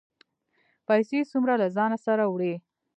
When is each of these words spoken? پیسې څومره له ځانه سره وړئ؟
پیسې 0.87 1.19
څومره 1.31 1.53
له 1.61 1.67
ځانه 1.75 1.97
سره 2.05 2.23
وړئ؟ 2.27 2.53